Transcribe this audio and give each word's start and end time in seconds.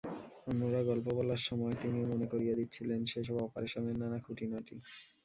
অন্যরা 0.47 0.81
গল্প 0.83 1.07
বলার 1.17 1.41
সময় 1.47 1.75
তিনিও 1.81 2.05
মনে 2.13 2.27
করিয়ে 2.31 2.57
দিচ্ছিলেন 2.59 2.99
সেসব 3.11 3.35
অপারেশনের 3.47 3.95
নানা 4.01 4.17
খুঁটিনাটি। 4.19 4.75